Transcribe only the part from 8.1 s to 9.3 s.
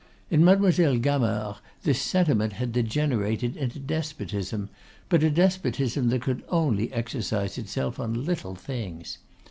little things.